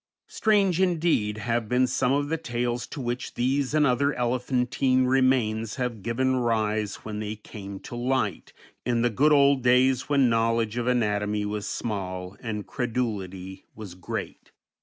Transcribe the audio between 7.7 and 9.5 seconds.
to light in the good